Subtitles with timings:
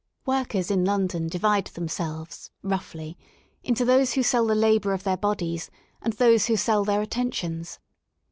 [0.25, 3.19] Workers in London divide themselves, roughly,
[3.63, 5.69] into those who sell the labour of their bodies
[6.01, 7.77] and those who sell their attentions.